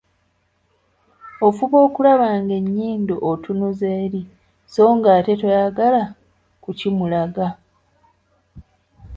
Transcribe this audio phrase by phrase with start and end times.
[1.47, 4.21] "Ofuba okulaba ng'ennyindo otunuza eri,
[4.73, 6.01] so ng'ate toyagala
[6.63, 7.47] kukimulaga."